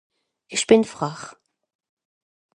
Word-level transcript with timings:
esch 0.53 0.67
bìn 0.69 0.83
frach 0.91 1.25